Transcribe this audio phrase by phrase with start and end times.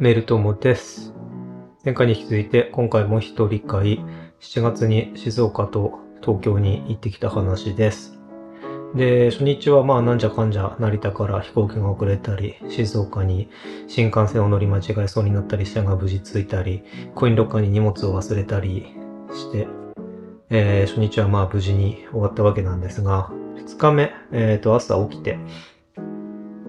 [0.00, 1.14] メルトモです。
[1.84, 4.00] 前回に引き続いて、今回も一人会、
[4.40, 8.18] 7月に静岡と東京に行ってきた話です。
[8.96, 13.48] で、初日はまあなんじゃかんじゃ成田から飛行機が遅れたり、静岡に
[13.86, 16.82] 新幹線を乗り間違えそうになったり、車が無事着いたり、
[17.14, 18.96] コインロッカーに荷物を忘れたり
[19.32, 19.68] して、
[20.50, 23.30] えー初日はまあ無事に終わったわけなんですが、
[23.64, 25.38] 2日目、えっ、と朝起きて、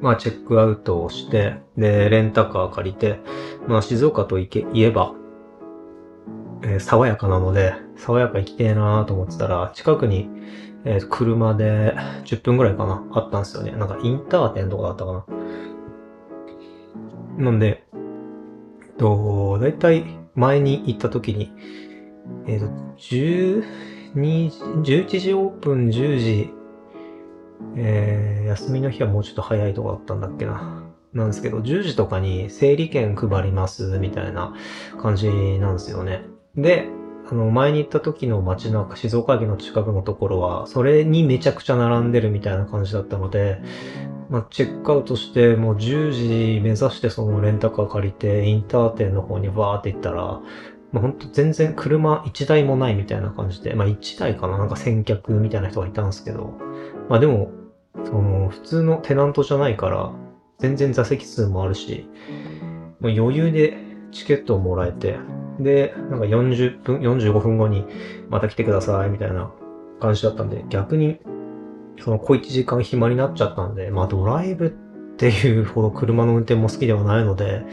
[0.05, 3.19] まあチェックアウトをして、で、レンタカー借りて、
[3.67, 5.15] まあ静岡といけ言えば、
[6.61, 10.29] えー爽やかなので、爽やか行きてえなーと思ってたら、近くに、
[10.83, 13.71] えー車で10分ぐらいかな、あったんですよね。
[13.71, 15.25] なんかインター店とかだったか
[17.39, 17.45] な。
[17.45, 21.51] なんで、えっと、だいたい前に行った時に、
[22.45, 22.67] えっ、と、
[22.99, 23.63] 12
[24.83, 26.53] 時、11時オープン、10時、
[27.75, 30.83] えー、休みの日はもうちょっと早いとこだったんだっけな。
[31.13, 34.53] なんですけど、10時とかに整理券配ります、みたいな
[35.01, 35.29] 感じ
[35.59, 36.23] なんですよね。
[36.57, 36.89] で、
[37.31, 43.61] あの、前に行った時の街中、静岡駅の近くのところは、それにめちゃくちゃ並んでるみたいな感じだったので、
[44.29, 50.41] まあ、チェックアウトして、もう10時目指してそのレンタカー借りて、インター店の方にバーって行ったら、
[50.91, 56.53] まあ、ほんと全然車1台もないみたいな感じで、まあ1台かななんか先客みたいな人がいたんですけど、
[57.09, 57.51] まあでも、
[58.05, 60.11] その、普通のテナントじゃないから、
[60.59, 62.07] 全然座席数もあるし、
[62.99, 63.77] もう余裕で
[64.11, 65.17] チケットをもらえて、
[65.59, 67.85] で、なんか40分、45分後に
[68.29, 69.51] また来てくださいみたいな
[69.99, 71.19] 感じだったんで、逆に、
[71.99, 74.75] その小一時間暇になっちゃったんで、まあドライブ
[75.15, 77.63] っていうほど車の運転も好きではないので、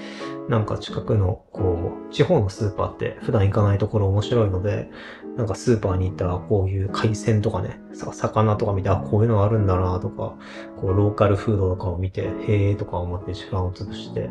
[0.48, 4.88] なんか近くの、こう、地方のスーパーって普段行かないところ面白いので、
[5.36, 7.80] なんかスーパーに行ったらこういう海鮮とかね、
[8.12, 10.36] 魚とか見て、あ、こういうのあるんだなとか、
[10.76, 14.30] こうローカルフードとかを見て、へえとか思って時間を潰して、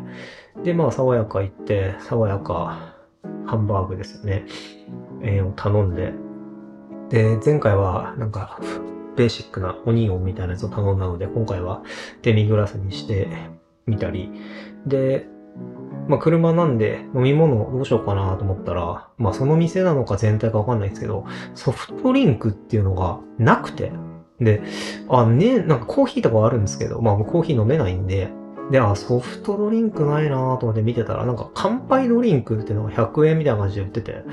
[0.64, 2.96] で、まあ爽やか行って、爽やか
[3.44, 4.46] ハンバーグですよね、
[5.22, 6.14] えーを頼んで、
[7.10, 8.58] で、前回はなんか、
[9.16, 11.82] ベーシックなオニオンみたいなやつを頼んだので、今回は
[12.22, 13.28] デミグラスにして
[13.86, 14.30] みたり、
[14.86, 15.26] で、
[16.08, 23.92] まあ車なんで飲み物どうしようかなと思ったら、まあその店なのか全体かわかんないですけど、ソフトドリンクっていうのがなくて、
[24.40, 24.62] で、
[25.08, 28.30] あ、ね、なんかコーヒーとかあるんですけど、まあコーヒー飲めないんで、
[28.70, 34.24] で、あ、ソフトドリンクないなと思って見てたら、なんか乾杯ドリンクっていうのが100円みたいな感じで売ってて、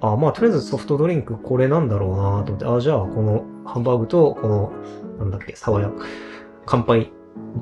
[0.00, 4.72] あ、まあとりあえずソフトドリンクこれなんだろうなと思って、あ、じゃあこのハンバーグとこの、
[5.18, 6.04] なんだっけ、爽やか、
[6.66, 7.12] 乾杯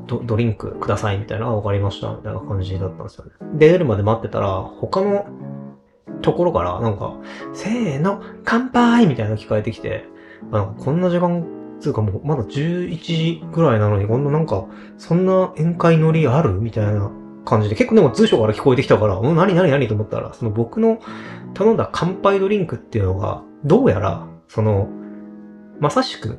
[0.07, 3.33] ドドリンクくださいみたいな、あ、わかりました、みたいな感じだったんですよね。
[3.55, 5.27] で、出るまで待ってたら、他の
[6.23, 7.15] ところから、なんか、
[7.53, 10.05] せーの、乾杯みたいなの聞こえてきて、
[10.51, 11.47] なんかこんな時間、
[11.81, 14.67] つうかもうまだ11時ぐらいなのに、こんななんか、
[14.99, 17.11] そんな宴会ノリあるみたいな
[17.45, 21.01] 感じで、結構でも通所から聞こえてきたから、うん、何何何と思ったら、その僕の
[21.55, 24.89] 頼んだ乾杯ドリンクっていうのが、どうやら、その、
[25.81, 26.39] まさしく、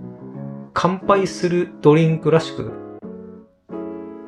[0.73, 2.71] 乾杯するドリンクらしく、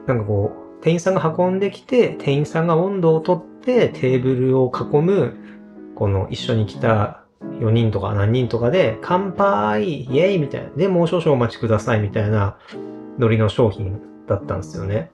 [0.07, 5.35] なんかこう、店員さんが運んできて、店員さんが温度をとって、テーブルを囲む、
[5.95, 7.23] この一緒に来た
[7.59, 10.69] 4人とか何人とかで、乾杯イェイみたいな。
[10.75, 12.57] で、もう少々お待ちくださいみたいな
[13.17, 15.11] ノリの商品だったんですよね。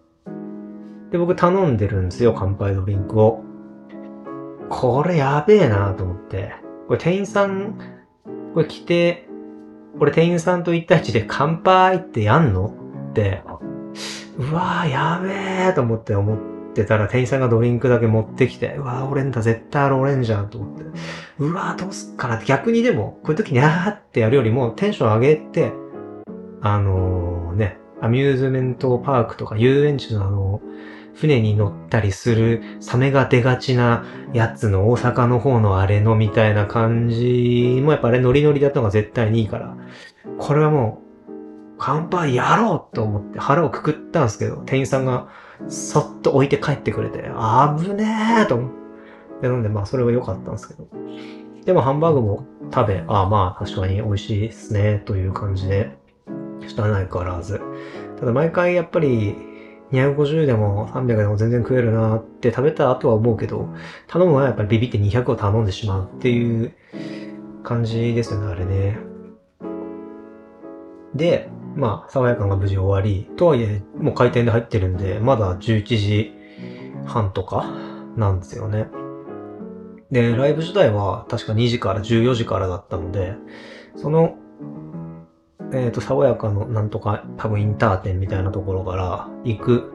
[1.11, 3.43] で、僕頼んでるんですよ、乾杯ドリンクを。
[4.69, 6.53] これやべえなと思って。
[6.87, 7.77] これ店員さん、
[8.53, 9.29] これ来て、
[10.01, 12.73] これ店員さんと一対一で乾杯ってやんの
[13.11, 13.43] って、
[14.35, 15.29] うわーやべ
[15.69, 20.85] えと思って思ってたら店員さんがドリンクだけ持ってきて、うわー俺んだ、絶対あれ俺んじゃんと思って。
[21.37, 25.71] うわーどうすっかなって逆にでも、こういう時にあーってやるよりもテンション上げて、
[26.61, 30.61] あのーね、アミューズメントパークとか遊園地のあの、
[31.13, 39.75] 船に乗ったりするサメが出がちなやつの大阪の方のあれのみたいな感じもやっぱあれノリノリだったのが絶対にいいから、
[40.37, 41.11] これはもう、
[41.77, 45.29] 乾杯やろうと思って腹をくくったんですけど、店員さんが
[45.67, 48.71] そっと置いて帰ってくれて、危ねえと思っ
[49.41, 49.49] て。
[49.49, 50.87] なんでまあそれは良かったんですけど。
[51.65, 55.97] でもハンバーグも食べ、ああまあ確かに美味しいですね、という感じで、
[56.67, 57.59] したないからず。
[58.19, 59.35] ただ毎回やっぱり
[59.91, 63.69] 250でも300でも全然食えるなって食べた後は思うけど、
[64.07, 66.73] 頼むのはやっぱりビビって200を頼んでしまうっていう
[67.63, 68.97] 感じですよね、あれね。
[71.13, 76.33] で、まあ、爽やかが無事終わり、とはいえ、もう開店で入ってるんで、まだ11時
[77.05, 77.65] 半とか
[78.15, 78.87] なんですよね。
[80.11, 83.35] で、ライブ自体は確か2時から14時からだったので、
[83.95, 84.35] その、
[85.73, 89.93] えっ、と、爽やかのなんとか多分インター店みたいなところから行く、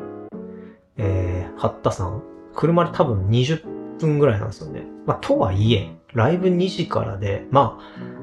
[0.96, 2.22] えー、八田さん
[2.54, 4.84] 車で多分20分ぐらいなんですよね。
[5.04, 8.16] まあ、とはいえ、ライブ2時からで、まあ、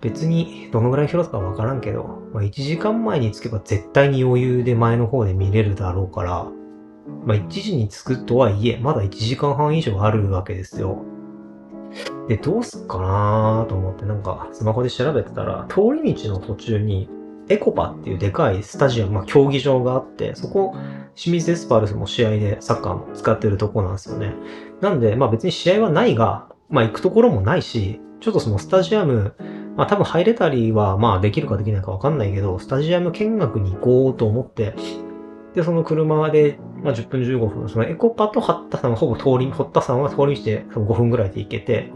[0.00, 6.44] 別にどのぐらい広さかわからんけど、まあ、1時間前に着けば絶対に余裕で前の方で見れるだろうから、
[7.24, 11.02] まあ、1時に着くとはいえ、まだ1時間半以上あるわけですよ。
[12.28, 17.08] で、どうすっかなと思ってなんかスマホで調べてたら、通り道の途中に
[17.48, 20.74] エコパっていうでかいスタジアム、まあ競技場があって、そこ、
[21.14, 24.34] 清水エスパルスも試合でサッカーも使ってるとこなんですよね。
[24.80, 29.34] なんで、まあ別に試合はないが、まあ行くところもないし、ちょっとそのスタジアム、
[29.76, 34.74] まあ多分入れたりはまあできるかできないかわかんないけど、スタジアム見学に行こうと思って、
[35.54, 41.90] で、その車で、まあ10分15分、そのエコパとハッタさんはほぼ通り、ホッタさんは通り道で5分ぐらいで行けて、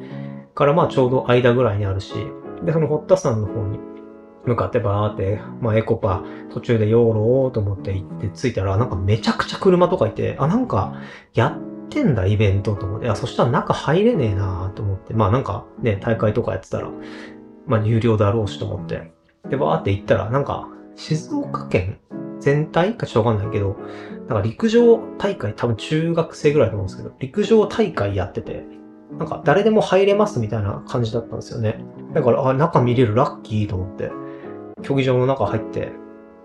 [0.55, 2.15] からまあちょうど間ぐらいにあるし、
[2.65, 3.79] で、そのホッタさんの方に
[4.47, 10.95] 向かってバーって、まあエコパ途中でヨーローと思って行って着いたら、なんかめちゃくちゃ車とかいて、あ、なんか
[11.35, 16.91] やってんだイベントと思って、あ、そしたら中入れねえなと思って、まあなんかね、大会とかやってたら、
[17.67, 19.13] まあ有料だろうしと思って。
[19.51, 22.01] で、バーって行ったら、なんか静岡県
[22.41, 23.77] 全体かちょっとわかんないけど、
[24.29, 28.65] なんか陸上大会、多分中学生ぐらいだと思うんですけど、陸上大会やってて、
[29.19, 31.83] なんか誰でも入れますみたいな感じだったんですよね。
[32.13, 34.13] だから、あ、中見れるラッキーと思って、
[34.83, 35.93] 競技場の中入って、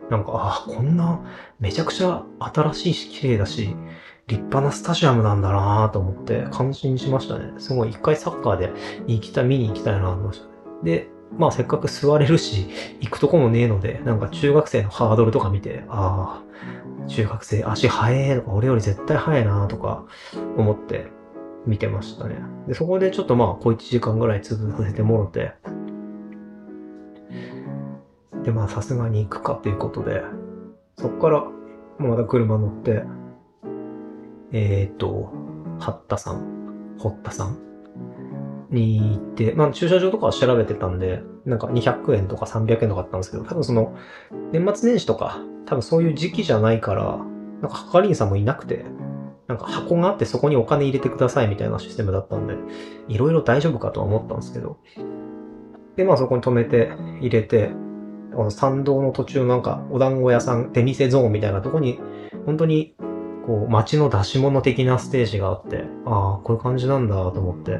[0.09, 1.21] なんか、あ、こんな、
[1.59, 3.75] めちゃくちゃ新しいし、綺麗だし、
[4.27, 7.51] 立派なスタジアムなんだなと思って感心しましたね。
[7.57, 8.71] すごい一回サッカーで
[9.07, 10.51] 行きた、見に行きたいなと思いましたね。
[10.83, 12.67] で、まあせっかく座れるし、
[13.01, 16.43] 行くとこもねえので、なんか中学生のハードルとか見て、ああ、
[17.07, 20.05] 中学生足速えとか、俺より絶対速いなとか
[20.57, 21.07] 思って
[21.65, 22.35] 見てましたね。
[22.67, 25.53] で、そこでちょっとまあ小1時間ぐらい潰させてもろて、
[28.43, 30.21] で、まあさすがに行くかということで、
[30.97, 31.45] そっから、
[31.97, 33.03] また車乗って、
[34.51, 35.31] えっ、ー、と、
[35.79, 37.57] 八田さん、堀田さん
[38.69, 43.95] に行って、まあ駐車場とかは調べてたんで、なんか200円とか300円とかあったんですけど、多分その、
[44.51, 47.19] 年末年始とか、多分そういう時期じゃないから、
[47.61, 48.85] なんか係員さんもいなくて、
[49.47, 52.55] なんか箱があってそこにお金入れてくださいみたいなシステムだったんで、
[53.07, 54.77] いろいろ大丈夫かとは思ったんですけど。
[55.95, 57.71] で、まあそこに止めて、入れて、
[58.35, 61.99] この参道の途中なんかお団子屋さん、出店ゾーンみたいなとこに、
[62.45, 62.95] 本当に
[63.45, 67.79] こう街の出し物的なステージがあって、ああ、こういう感じなんだと思って。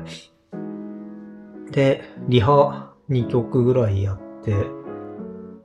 [1.72, 4.54] で、リハ2曲ぐらいやって、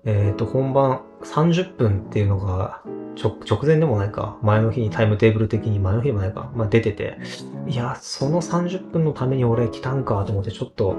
[0.05, 2.83] えっ、ー、と、本番30分っていうのが、
[3.21, 7.19] 直前でもないか、前の日にタイムテーブル的に前の日もないか、まあ出てて、
[7.67, 10.97] いや、その30分のために俺来たんかと思ってちょっと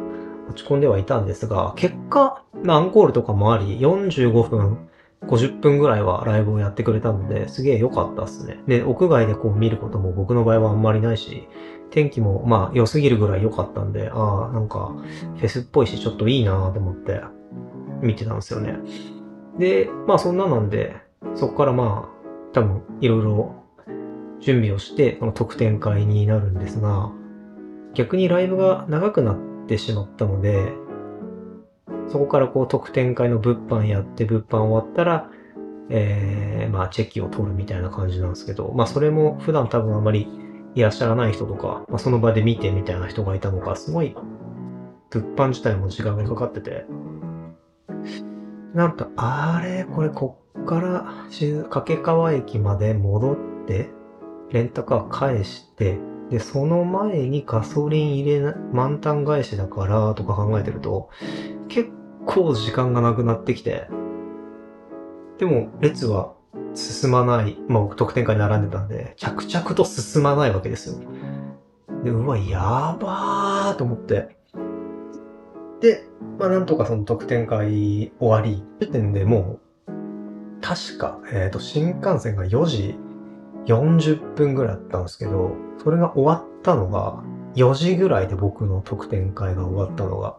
[0.50, 4.90] 落ち込んではいたんですが、結果、アンコールとかもあり、45分、
[5.28, 8.60] 50分ぐらいはライブをやってくれたので、すげえ良かったっすね。
[8.68, 11.48] で、屋外でこう見ることも僕の場合はあんまりないし、
[11.92, 14.94] 天気もまあ良すぎるぐらい良かったんで、ああ、なんか
[15.38, 17.22] フェスっぽいしちょっといいなと思って
[18.02, 18.78] 見てたんですよね。
[19.60, 20.96] で、まあそんななんで、
[21.36, 23.56] そこからまあ多分いろいろ
[24.40, 27.12] 準備をして、この特典会になるんですが、
[27.94, 30.74] 逆にライブが長くなってしまったので、
[32.08, 35.30] そこからこう特典会の物販やって物販終わったら、
[35.90, 40.28] えー、まあチェキを取るみたいな感じなんですけど、まあそれも普段多分あまり
[40.76, 44.16] いらっしゃらない人とか、まあその場で見てみたいな人がいたのか、すごい
[45.10, 46.86] 物販自体も時間がかかってて、
[48.74, 51.06] なんと、あれ、これこっから
[51.70, 53.90] 掛川駅まで戻って、
[54.52, 56.00] レンタカー返して、
[56.30, 61.10] で、その前にガソリン入れな、満タン返しだからとか考えてると、
[61.68, 61.90] 結
[62.26, 63.88] 構時間がなくなってきて、
[65.40, 66.34] でも列は
[66.76, 71.00] 進まない、まあ得点会に並んでたんで、着々と進まないわけですよ。
[72.04, 74.39] で、うわ、やばーと思って。
[75.82, 76.04] で、
[76.38, 79.92] まあなんとかその得点会終わり、時点でもう、
[80.62, 82.96] 確か、えっ、ー、と、新幹線が4時
[83.66, 87.24] 40分ぐらいだったんですけど、それが終わったのが、
[87.56, 90.38] 4時ぐらいで僕の特典会が終わったのが。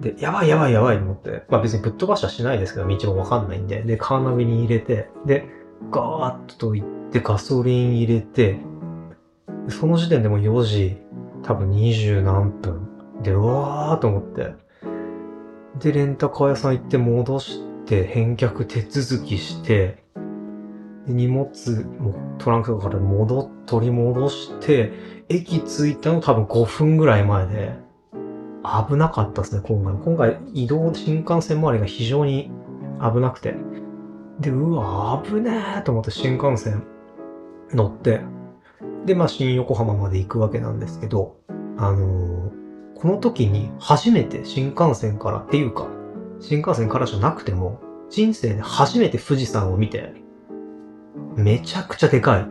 [0.00, 5.48] で、やばいやばいやばいと思って、まあ別にぶっ飛ばしはしないですけど、道もわかんないんで、で、カーナビに入れて、で、
[5.90, 8.58] ガーッと行ってガソリン入れて、
[9.68, 10.98] その時点でも4時、
[11.42, 12.95] 多分20何分。
[13.22, 14.54] で、うわーと思って。
[15.78, 20.04] で、レンタカー屋さん行って戻して、返却手続きして、
[21.06, 21.48] 荷物
[22.38, 24.92] トランクかから戻、取り戻して、
[25.28, 27.74] 駅着いたの多分5分ぐらい前で、
[28.88, 29.94] 危なかったですね、今回。
[29.94, 32.50] 今回移動新幹線周りが非常に
[33.00, 33.54] 危なくて。
[34.40, 36.82] で、うわ、危ねえと思って新幹線
[37.72, 38.20] 乗って、
[39.04, 41.36] で、まあ、新横浜まで行くわけなんですけど、
[41.76, 42.55] あのー
[42.96, 45.86] この時に初めて新幹線からっていうか、
[46.40, 50.14] 新幹線からじゃなくても、人生で初めて富士山を見て、
[51.36, 52.46] めちゃくちゃでかい。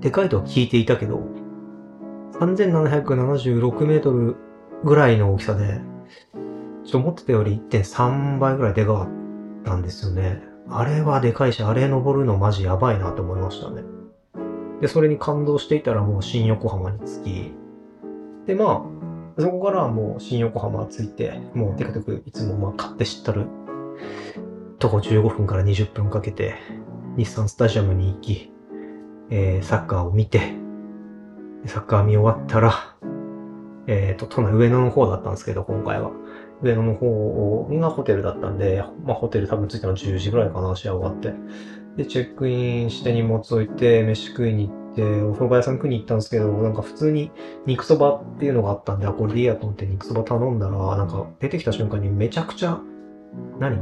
[0.00, 1.22] でかいとは聞いていたけど、
[2.40, 4.36] 3776メートル
[4.84, 5.80] ぐらいの大きさで、
[6.84, 9.08] ちょっと思ってたより1.3倍ぐらいでかかっ
[9.64, 10.42] たんですよね。
[10.68, 13.82] あれはでかいし、あれ登るのマジやばいなと思いましたね。
[14.82, 17.54] で、それに感動していたらもう新横浜に着き、
[18.46, 18.95] で、まあ、
[19.38, 23.46] そこからはもう新横浜着いて、もうテクテクいつもまあ買って知ったる
[24.78, 26.54] とこ15分から20分かけて、
[27.16, 28.52] 日産スタジアムに行き、
[29.30, 30.54] えー、サッカーを見て、
[31.66, 32.96] サッカー見終わったら、
[33.86, 36.10] えっ、ー、と、都内上野の方だったんですけど、今回は。
[36.62, 41.34] 上野の方がホテルだったんで、まあホテル多分着いたの10時ぐらいかな、試合終わって。
[41.96, 47.30] で、チェックインして荷物置いて、飯食いに行って、お蕎麦屋さん食いに行ったんですけど、なんか普通に
[47.64, 52.80] 肉そばっていうのがあったんで、あ、これでいいやと思って肉そば頼んだら、なんか出てきた瞬間にめちゃくちゃ、
[53.58, 53.78] 何？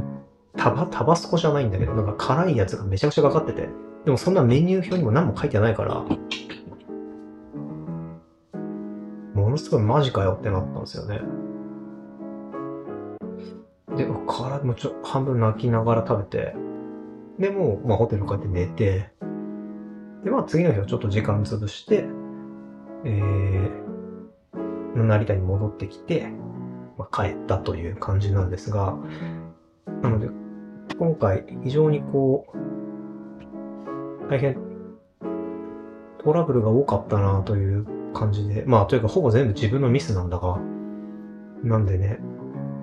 [0.57, 3.67] タバ、タバスコじゃないんだけど、なんか辛いやつがめちゃくちゃかかってて。
[4.05, 6.05] でもそんなメニュー表にも何も書いてないから、
[9.33, 11.19] ものすごいマジかよってなったんですよね。
[13.97, 16.55] で、体もうちょ、半分泣きながら食べて、
[17.39, 19.09] で、も、まあ、ホテル帰って寝て、
[20.23, 22.05] で、まあ、次の日はちょっと時間潰して、
[23.03, 26.29] えー、成田に戻ってきて、
[26.97, 28.97] まあ、帰ったという感じなんですが、
[30.01, 30.29] なので、
[30.97, 34.57] 今回、非常にこう、大変、
[36.23, 40.59] トラブルが多かったなという感じで、まあ、というか、ほぼ全部自分のミスなんだが、
[41.63, 42.19] なんでね、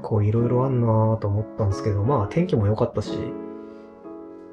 [0.02, 3.18] こう、いろいろあんなと思ったんですけど、まあ、天気も良かったし、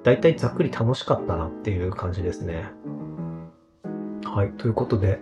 [0.04, 2.72] 大体ざっくり楽しかったなっていう感じですね。
[4.24, 4.52] はい。
[4.58, 5.20] ということで、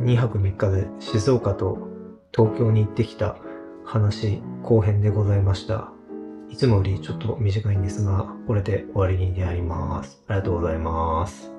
[0.00, 1.88] 2泊3日で静岡と
[2.34, 3.36] 東京に行ってきた
[3.84, 5.92] 話後編でございました。
[6.50, 10.22] いつもよりちょっと短いんですが、これで終わりになります。
[10.26, 11.51] ありがとうございます。